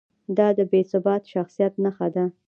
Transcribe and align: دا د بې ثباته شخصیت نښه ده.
دا 0.37 0.47
د 0.57 0.59
بې 0.71 0.81
ثباته 0.91 1.27
شخصیت 1.33 1.73
نښه 1.83 2.07
ده. 2.15 2.25